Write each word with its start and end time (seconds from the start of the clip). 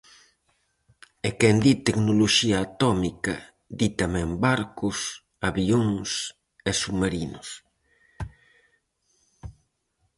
E 1.27 1.29
quen 1.39 1.57
di 1.65 1.73
tecnoloxía 1.85 2.57
atómica, 2.67 3.35
di 3.79 3.87
tamén 3.99 4.29
barcos, 4.45 4.97
avións 5.49 6.09
e 6.69 6.71
submarinos. 6.81 7.47